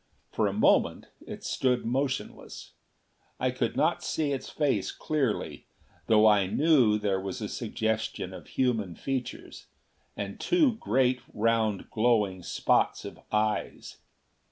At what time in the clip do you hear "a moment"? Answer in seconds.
0.47-1.09